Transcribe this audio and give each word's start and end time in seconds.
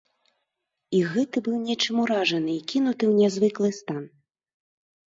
І 0.99 1.01
гэты 1.11 1.37
быў 1.49 1.57
нечым 1.67 1.95
уражаны 2.05 2.51
і 2.57 2.65
кінуты 2.75 3.03
ў 3.13 3.15
нязвыклы 3.23 3.69
стан. 3.83 4.03